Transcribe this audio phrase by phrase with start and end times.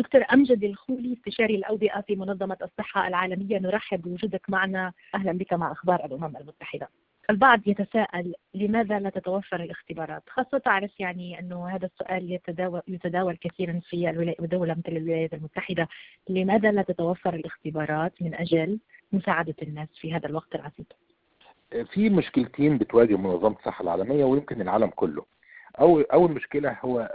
[0.00, 3.58] دكتور أمجد الخولي استشاري الأوبئة في منظمة الصحة العالمية.
[3.58, 4.92] نرحب بوجودك معنا.
[5.14, 6.88] أهلا بك مع أخبار الأمم المتحدة.
[7.30, 13.80] البعض يتساءل لماذا لا تتوفر الاختبارات؟ خاصة تعرف يعني أنه هذا السؤال يتداول, يتداول كثيرا
[13.88, 15.88] في دولة مثل الولايات المتحدة.
[16.28, 18.78] لماذا لا تتوفر الاختبارات من أجل
[19.12, 20.86] مساعدة الناس في هذا الوقت العصيب
[21.92, 25.24] في مشكلتين بتواجه منظمة الصحة العالمية ويمكن العالم كله.
[25.80, 27.10] أول أول مشكلة هو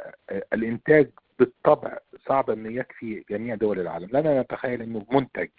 [0.54, 1.09] الإنتاج
[1.39, 1.97] بالطبع
[2.27, 4.07] صعب أن يكفي جميع دول العالم.
[4.13, 5.49] لنا نتخيل أنه منتج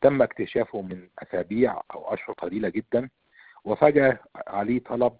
[0.00, 3.08] تم اكتشافه من أسابيع أو أشهر قليلة جدا
[3.64, 5.12] وفجأة عليه طلب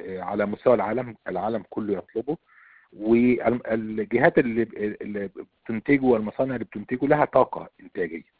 [0.00, 2.36] على مستوى العالم العالم كله يطلبه
[2.92, 4.64] والجهات اللي
[5.64, 8.32] بتنتجه والمصانع اللي بتنتجه لها طاقة إنتاجية.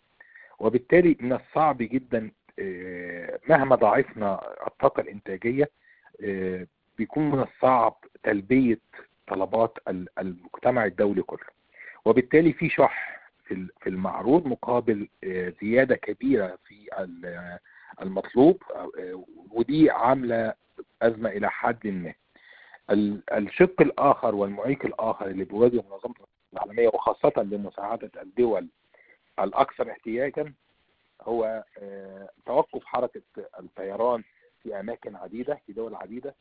[0.59, 2.31] وبالتالي من الصعب جدا
[3.49, 5.71] مهما ضاعفنا الطاقة الإنتاجية
[6.99, 8.79] بيكون من الصعب تلبية
[9.37, 9.79] طلبات
[10.19, 11.47] المجتمع الدولي كله.
[12.05, 13.21] وبالتالي في شح
[13.81, 15.09] في المعروض مقابل
[15.63, 16.89] زيادة كبيرة في
[18.03, 18.63] المطلوب
[19.51, 20.55] ودي عاملة
[21.03, 22.15] أزمة إلى حد ما.
[23.33, 26.15] الشق الآخر والمعيق الآخر اللي بيواجه منظمة
[26.53, 28.69] العالمية وخاصة لمساعدة الدول
[29.41, 30.53] الأكثر احتياجا
[31.23, 31.65] هو
[32.47, 33.23] توقف حركة
[33.61, 34.23] الطيران
[34.63, 36.35] في أماكن عديدة في دول عديدة.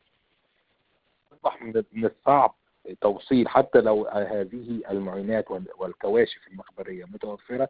[1.32, 1.62] أصبح
[1.92, 2.54] من الصعب
[3.00, 7.68] توصيل حتى لو هذه المعينات والكواشف المخبرية متوفرة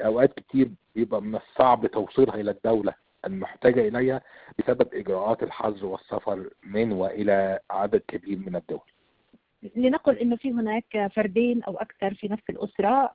[0.00, 2.94] أوقات كتير بيبقى من الصعب توصيلها إلى الدولة
[3.26, 4.20] المحتاجة إليها
[4.58, 8.80] بسبب إجراءات الحظر والسفر من وإلى عدد كبير من الدول
[9.76, 13.14] لنقل إنه في هناك فردين أو أكثر في نفس الأسرة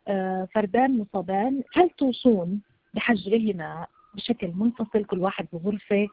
[0.53, 2.61] فردان مصابان هل توصون
[2.93, 6.07] بحجرهما بشكل منفصل كل واحد بغرفة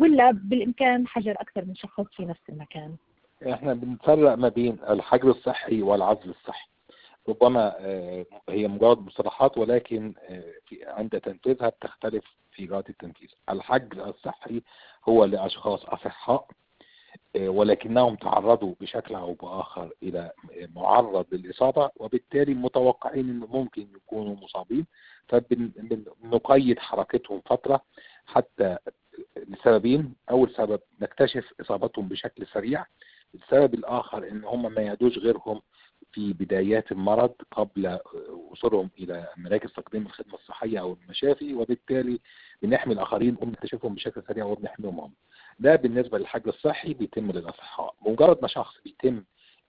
[0.00, 2.96] ولا بالإمكان حجر أكثر من شخص في نفس المكان؟
[3.52, 6.68] إحنا بنفرق ما بين الحجر الصحي والعزل الصحي.
[7.28, 7.74] ربما
[8.48, 10.14] هي مجرد مصطلحات ولكن
[10.66, 13.28] في عند تنفيذها بتختلف في إجراءات التنفيذ.
[13.50, 14.62] الحجر الصحي
[15.08, 16.46] هو لأشخاص أصحاء
[17.36, 20.30] ولكنهم تعرضوا بشكل أو بآخر إلى
[20.76, 24.86] معرض للإصابة وبالتالي متوقعين أنه ممكن يكونوا مصابين.
[25.28, 27.80] فبنقيد حركتهم فترة
[28.26, 28.76] حتى
[29.36, 30.14] لسببين.
[30.30, 32.84] أول سبب نكتشف إصابتهم بشكل سريع.
[33.34, 35.60] السبب الآخر أن هم ما يعدوش غيرهم
[36.12, 37.98] في بدايات المرض قبل
[38.50, 42.20] وصولهم إلى مراكز تقديم الخدمة الصحية أو المشافي وبالتالي
[42.62, 45.12] بنحمي الآخرين وبنكتشفهم بشكل سريع وبنحميهم هم.
[45.58, 49.24] ده بالنسبة للحج الصحي بيتم للأصحاء بمجرد ما شخص بيتم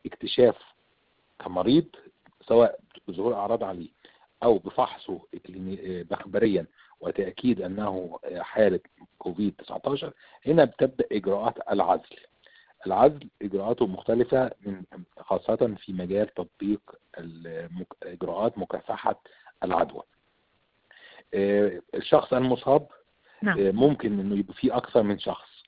[0.06, 0.56] اكتشاف
[1.40, 1.86] كمريض
[2.47, 3.90] سواء بظهور أعراض عليه
[4.44, 5.20] أو بفحصه
[6.12, 6.66] مخبريا
[7.00, 8.80] وتأكيد أنه حالة
[9.18, 10.14] كوفيد 19
[10.46, 12.16] هنا بتبدأ إجراءات العزل
[12.88, 14.84] العزل إجراءاته مختلفة من
[15.19, 16.81] خاصة في مجال تطبيق
[18.03, 19.22] إجراءات مكافحة
[19.63, 20.03] العدوى
[21.96, 22.88] الشخص المصاب
[23.41, 23.75] نعم.
[23.75, 25.63] ممكن إنه يبقى فيه أكثر من شخص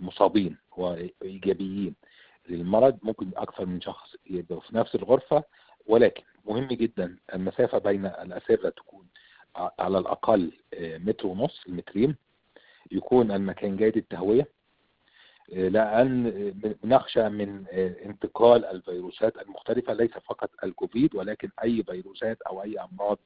[0.00, 1.94] مصابين وايجابيين
[2.48, 5.44] للمرض ممكن أكثر من شخص يبقوا في نفس الغرفة
[5.86, 9.06] ولكن مهم جدا المسافة بين الأسرة تكون
[9.56, 12.16] على الأقل متر ونص مترين
[12.92, 14.48] يكون المكان جيد التهوية
[15.50, 16.32] لأن
[16.84, 17.64] نخشى من
[18.04, 23.18] انتقال الفيروسات المختلفة ليس فقط الكوفيد ولكن أي فيروسات أو أي أمراض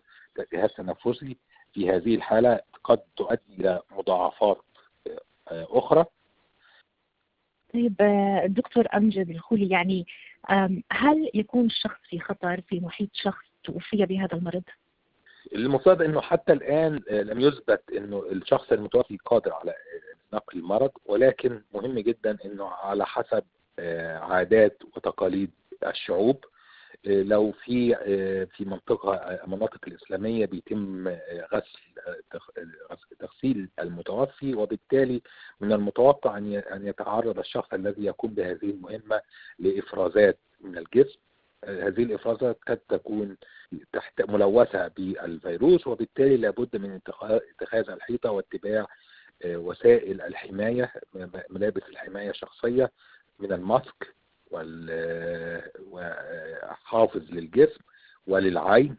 [0.52, 1.36] جهاز تنفسي
[1.72, 4.58] في هذه الحالة قد تؤدي إلى مضاعفات
[5.48, 6.04] أخرى
[7.74, 7.94] طيب
[8.46, 10.06] دكتور أمجد الخولي يعني
[10.90, 14.62] هل يكون الشخص في خطر في محيط شخص توفي بهذا المرض؟
[15.54, 19.74] المفترض إنه حتى الآن لم يثبت إنه الشخص المتوفي قادر على
[20.34, 23.44] نقل المرض ولكن مهم جدا إنه على حسب
[24.20, 25.50] عادات وتقاليد
[25.86, 26.44] الشعوب
[27.04, 27.94] لو في
[28.46, 31.08] في منطقة مناطق الإسلامية بيتم
[31.52, 31.78] غسل
[33.20, 35.22] تغسيل المتوفي وبالتالي
[35.60, 39.20] من المتوقع أن أن يتعرض الشخص الذي يقوم بهذه المهمة
[39.58, 41.18] لإفرازات من الجسم.
[41.64, 43.36] هذه الإفرازات قد تكون
[43.92, 47.00] تحت ملوثة بالفيروس وبالتالي لابد من
[47.60, 48.86] اتخاذ الحيطة واتباع
[49.44, 50.92] وسائل الحماية
[51.50, 52.90] ملابس الحماية الشخصية
[53.38, 54.14] من الماسك
[55.90, 57.80] وحافظ للجسم
[58.26, 58.96] وللعين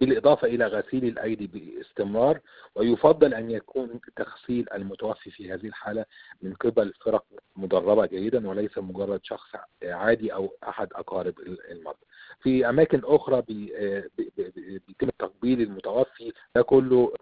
[0.00, 2.40] بالإضافة إلى غسيل الأيدي باستمرار
[2.74, 6.04] ويفضل أن يكون تغسيل المتوفي في هذه الحالة
[6.42, 7.24] من قبل فرق
[7.56, 9.48] مدربة جيدا وليس مجرد شخص
[9.84, 11.34] عادي أو أحد أقارب
[11.70, 11.98] المرضى.
[12.42, 17.12] في أماكن أخرى بيتم تقبيل المتوفي ده كله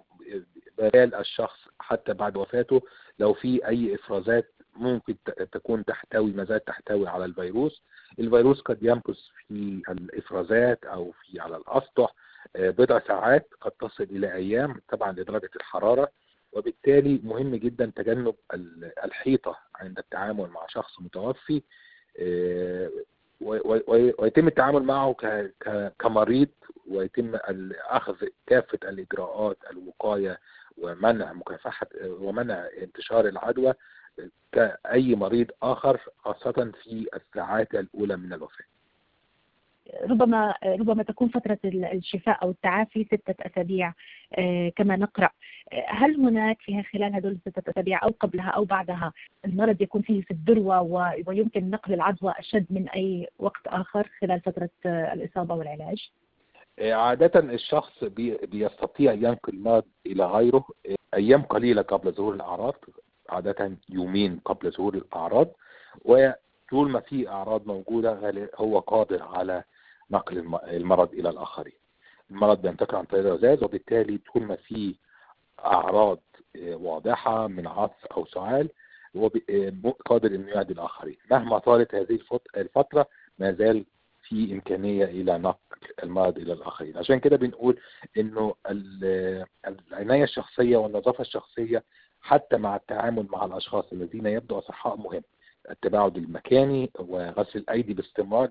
[0.79, 2.83] بال الشخص حتى بعد وفاته.
[3.19, 5.17] لو في أي إفرازات ممكن
[5.53, 7.83] تكون تحتوي ما زالت تحتوي على الفيروس.
[8.19, 9.19] الفيروس قد يمكث
[9.49, 12.15] في الإفرازات أو في على الأسطح
[12.55, 16.09] بضع ساعات قد تصل إلى أيام طبعا لدرجة الحرارة.
[16.53, 18.35] وبالتالي مهم جدا تجنب
[19.05, 21.63] الحيطة عند التعامل مع شخص متوفي
[23.41, 25.17] ويتم التعامل معه
[25.99, 26.49] كمريض
[26.91, 27.33] ويتم
[27.89, 30.39] اخذ كافة الإجراءات الوقاية
[30.79, 33.75] ومنع مكافحة ومنع انتشار العدوى
[34.53, 38.65] كأي مريض آخر خاصة في الساعات الأولى من الوفاة.
[40.03, 43.93] ربما ربما تكون فترة الشفاء أو التعافي ستة أسابيع
[44.77, 45.31] كما نقرأ
[45.89, 49.13] هل هناك فيها خلال هذول الستة أسابيع أو قبلها أو بعدها
[49.45, 50.81] المرض يكون فيه في الذروة
[51.27, 56.11] ويمكن نقل العدوى أشد من أي وقت آخر خلال فترة الإصابة والعلاج؟
[56.81, 58.05] عادة الشخص
[58.43, 60.65] بيستطيع ينقل المرض إلى غيره
[61.15, 62.75] أيام قليلة قبل ظهور الأعراض
[63.29, 65.49] عادة يومين قبل ظهور الأعراض
[66.05, 69.65] وطول ما في أعراض موجودة هو قادر على
[70.11, 71.73] نقل المرض إلى الآخرين.
[72.31, 74.95] المرض بينتقل عن طريق الرذاذ وبالتالي طول ما في
[75.65, 76.19] أعراض
[76.65, 78.69] واضحة من عطس أو سعال
[79.17, 79.31] هو
[80.07, 82.19] قادر إنه يعدي الآخرين مهما طالت هذه
[82.57, 83.07] الفترة
[83.39, 83.85] ما زال
[84.29, 85.59] في إمكانية إلى نقل
[86.03, 86.97] المرض إلى الآخرين.
[86.99, 87.81] عشان كده بنقول
[88.19, 88.55] إنه
[89.93, 91.85] العناية الشخصية والنظافة الشخصية
[92.21, 95.23] حتى مع التعامل مع الأشخاص الذين يبدو أصحاء مهم.
[95.71, 98.51] التباعد المكاني وغسل الأيدي باستمرار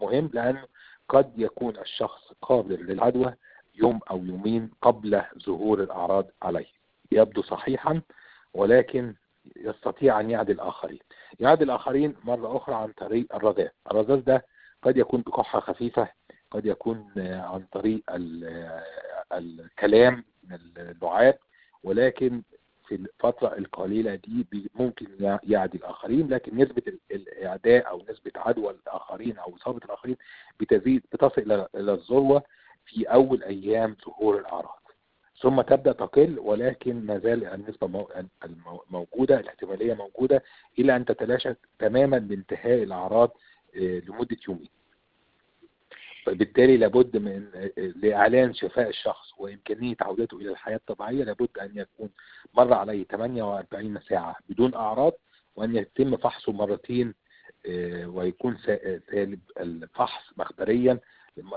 [0.00, 0.64] مهم لأنه
[1.08, 3.34] قد يكون الشخص قابل للعدوى
[3.74, 6.66] يوم أو يومين قبل ظهور الأعراض عليه.
[7.12, 8.00] يبدو صحيحا
[8.54, 9.14] ولكن
[9.56, 10.98] يستطيع أن يعدي الآخرين.
[11.40, 14.44] يعدي الآخرين مرة أخرى عن طريق الرذاذ الرذاذ ده
[14.82, 16.08] قد يكون بكحة خفيفة
[16.50, 18.02] قد يكون عن طريق
[19.32, 21.38] الكلام من اللعاب
[21.84, 22.42] ولكن
[22.88, 25.06] في الفترة القليلة دي ممكن
[25.42, 30.16] يعدي الآخرين لكن نسبة الإعداء أو نسبة عدوى الآخرين أو إصابة الآخرين
[30.60, 32.42] بتزيد بتصل إلى الذروة
[32.86, 34.82] في أول أيام ظهور الأعراض.
[35.40, 38.06] ثم تبدأ تقل ولكن ما زال النسبة
[38.90, 40.42] موجودة الاحتمالية موجودة
[40.78, 43.30] إلى أن تتلاشى تماما بانتهاء الأعراض
[43.74, 44.68] لمدة يومين
[46.24, 47.48] فبالتالي لابد من
[47.96, 52.10] لإعلان شفاء الشخص وإمكانية عودته إلى الحياة الطبيعية لابد أن يكون
[52.54, 55.12] مر عليه 48 ساعة بدون أعراض
[55.56, 57.14] وأن يتم فحصه مرتين
[58.04, 58.56] ويكون
[59.10, 60.98] سالب الفحص مخبريا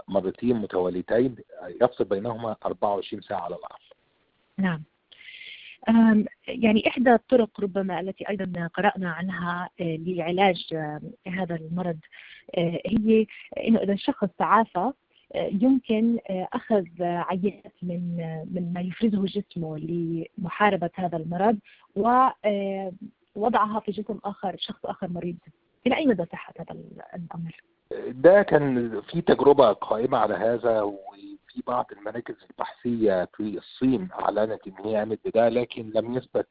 [0.07, 1.35] مرتين متواليتين
[1.81, 3.83] يفصل بينهما 24 ساعة على الأقل.
[4.57, 4.83] نعم.
[6.47, 10.65] يعني إحدى الطرق ربما التي أيضا قرأنا عنها لعلاج
[11.27, 11.97] هذا المرض
[12.85, 13.25] هي
[13.67, 14.91] أنه إذا الشخص تعافى
[15.35, 18.17] يمكن أخذ عينات من
[18.53, 21.57] من ما يفرزه جسمه لمحاربة هذا المرض
[21.95, 25.35] ووضعها في جسم آخر شخص آخر مريض
[25.87, 26.79] إلى أي مدى صحة هذا
[27.15, 27.61] الأمر؟
[28.11, 30.81] ده كان في تجربة قائمة على هذا
[31.55, 36.47] وفي بعض المراكز البحثية في الصين أعلنت إن هي عملت بده لكن لم يثبت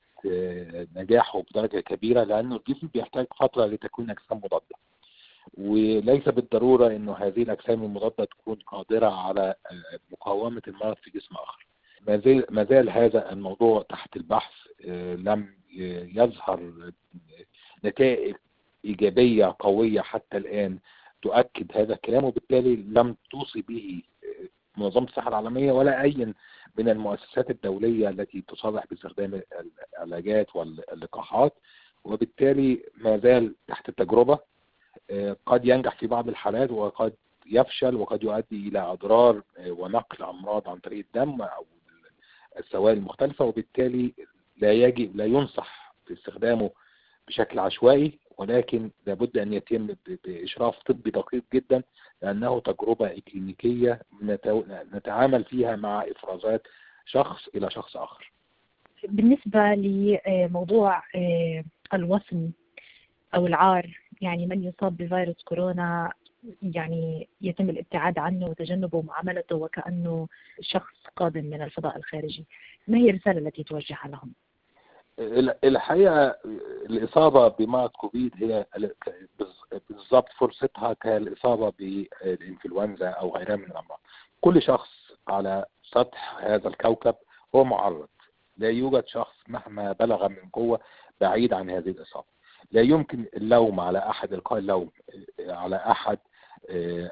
[0.96, 4.76] نجاحه بدرجة كبيرة لأنه الجسم بيحتاج فترة لتكوين أجسام مضادة.
[5.54, 9.54] وليس بالضرورة أنه هذه الأجسام المضادة تكون قادرة على
[10.12, 11.66] مقاومة المرض في جسم آخر.
[12.50, 14.52] ما زال هذا الموضوع تحت البحث
[15.16, 15.54] لم
[16.14, 16.72] يظهر
[17.84, 18.34] نتائج
[18.84, 20.78] إيجابية قوية حتى الآن
[21.22, 24.02] تؤكد هذا الكلام وبالتالي لم توصي به
[24.76, 26.34] منظمة الصحة العالمية ولا أي
[26.78, 29.40] من المؤسسات الدولية التي تصرح باستخدام
[29.96, 31.54] العلاجات واللقاحات
[32.04, 34.38] وبالتالي ما زال تحت التجربة.
[35.46, 37.12] قد ينجح في بعض الحالات وقد
[37.46, 41.66] يفشل وقد يؤدي إلى أضرار ونقل أمراض عن طريق الدم أو
[42.58, 44.14] السوائل المختلفة وبالتالي
[44.56, 46.70] لا يجب لا ينصح في استخدامه
[47.28, 48.18] بشكل عشوائي.
[48.38, 49.88] ولكن لابد أن يتم
[50.24, 51.82] بإشراف طبي دقيق جدا
[52.22, 54.00] لأنه تجربة إكلينيكية
[54.94, 56.62] نتعامل فيها مع إفرازات
[57.06, 58.32] شخص إلى شخص آخر
[59.08, 61.02] بالنسبة لموضوع
[61.94, 62.50] الوصم
[63.34, 66.12] أو العار يعني من يصاب بفيروس كورونا
[66.62, 70.28] يعني يتم الابتعاد عنه وتجنبه ومعاملته وكأنه
[70.60, 72.44] شخص قادم من الفضاء الخارجي
[72.88, 74.32] ما هي الرسالة التي توجهها لهم؟
[75.18, 76.36] الحقيقة
[76.90, 78.66] الإصابة بمرض كوفيد هي
[79.90, 84.00] بالضبط فرصتها كالإصابة بالإنفلونزا أو غيرها من الأمراض.
[84.40, 84.90] كل شخص
[85.28, 87.14] على سطح هذا الكوكب
[87.54, 88.08] هو معرض.
[88.56, 90.80] لا يوجد شخص مهما بلغ من قوة
[91.20, 92.26] بعيد عن هذه الإصابة.
[92.70, 94.90] لا يمكن اللوم على أحد إلقاء اللوم
[95.48, 96.18] على أحد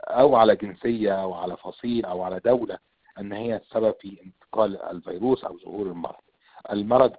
[0.04, 2.78] أو على جنسية أو على فصيل أو على دولة
[3.18, 6.20] أن هي السبب في انتقال الفيروس أو ظهور المرض.
[6.70, 7.12] المرض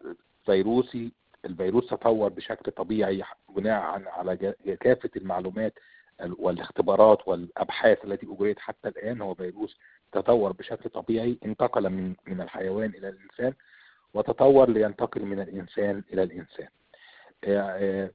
[0.46, 1.12] فيروسي
[1.46, 3.24] الفيروس تطور بشكل طبيعي
[3.56, 5.74] بناء على كافة المعلومات
[6.40, 9.78] والاختبارات والأبحاث التي أجريت حتى الآن هو فيروس
[10.12, 13.54] تطور بشكل طبيعي انتقل من من الحيوان إلى الإنسان
[14.14, 16.68] وتطور لينتقل من الإنسان إلى الإنسان.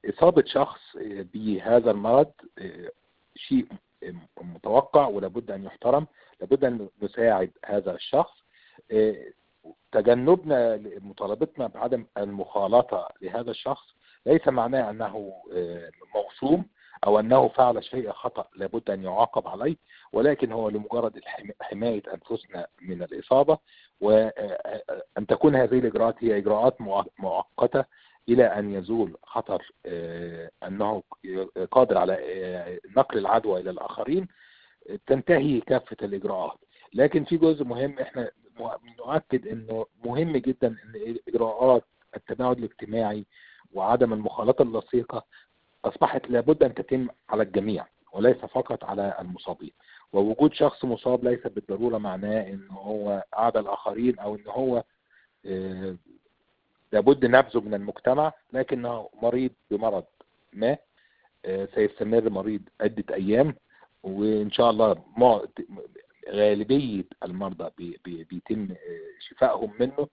[0.09, 0.81] إصابة شخص
[1.33, 2.31] بهذا المرض
[3.35, 3.67] شيء
[4.41, 6.07] متوقع ولابد أن يحترم
[6.39, 8.43] لابد أن نساعد هذا الشخص
[9.91, 13.95] تجنبنا مطالبتنا بعدم المخالطة لهذا الشخص
[14.25, 15.33] ليس معناه أنه
[16.15, 16.65] موصوم
[17.07, 19.75] أو أنه فعل شيء خطأ لابد أن يعاقب عليه
[20.13, 21.21] ولكن هو لمجرد
[21.61, 23.57] حماية أنفسنا من الإصابة
[24.01, 26.77] وان تكون هذه الإجراءات هي إجراءات
[27.19, 27.85] مؤقتة
[28.29, 29.71] إلى أن يزول خطر
[30.67, 31.03] أنه
[31.71, 32.17] قادر على
[32.97, 34.27] نقل العدوى إلى الآخرين
[35.07, 36.57] تنتهي كافة الإجراءات.
[36.93, 38.31] لكن في جزء مهم إحنا
[38.99, 41.83] نؤكد إنه مهم جدا إن إجراءات
[42.15, 43.25] التباعد الاجتماعي
[43.73, 45.25] وعدم المخالطة اللصيقة
[45.85, 49.71] أصبحت لابد أن تتم على الجميع وليس فقط على المصابين.
[50.13, 54.83] ووجود شخص مصاب ليس بالضرورة معناه إن هو أعدى الآخرين أو إن هو
[56.91, 60.03] لابد نبذه من المجتمع لكنه مريض بمرض
[60.53, 60.77] ما
[61.75, 63.55] سيستمر مريض عدة أيام
[64.03, 65.03] وإن شاء الله
[66.29, 68.67] غالبية المرضى بيتم
[69.19, 70.07] شفائهم منه.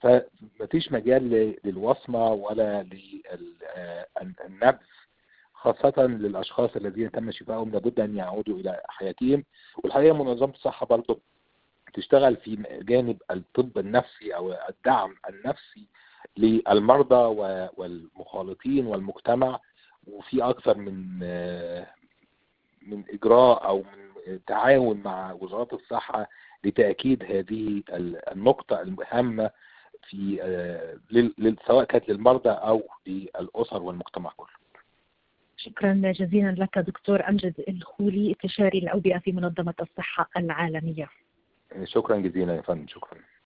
[0.00, 2.82] فمفيش مجال للوصمة ولا
[4.22, 4.86] للنبذ
[5.52, 9.44] خاصة للأشخاص الذين تم شفائهم لابد أن يعودوا إلى حياتهم.
[9.84, 11.20] والحقيقة منظمة الصحة برضه
[11.94, 15.86] تشتغل في جانب الطب النفسي أو الدعم النفسي
[16.36, 17.36] للمرضى
[17.76, 19.60] والمخالطين والمجتمع.
[20.06, 21.18] وفي أكثر من
[22.82, 23.97] من إجراء أو من
[24.46, 26.28] تعاون مع وزارات الصحة
[26.64, 27.82] لتأكيد هذه
[28.32, 29.50] النقطة المهمة
[30.08, 30.38] في
[31.66, 34.48] سواء كانت للمرضى أو للأسر والمجتمع كله.
[35.56, 41.08] شكرا جزيلا لك دكتور أمجد الخولي استشاري الأوبئة في منظمة الصحة العالمية
[41.84, 43.18] شكرا جزيلا يا فندم شكرا